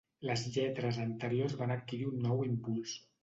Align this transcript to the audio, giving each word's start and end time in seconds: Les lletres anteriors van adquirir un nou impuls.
Les 0.27 0.43
lletres 0.55 0.97
anteriors 1.03 1.55
van 1.61 1.75
adquirir 1.75 2.09
un 2.13 2.17
nou 2.29 2.41
impuls. 2.47 2.99